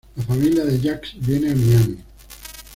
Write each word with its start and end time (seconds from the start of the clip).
La 0.17 0.23
familia 0.23 0.65
de 0.65 0.79
Jax 0.79 1.13
viene 1.19 1.51
a 1.51 1.55
Miami. 1.55 1.97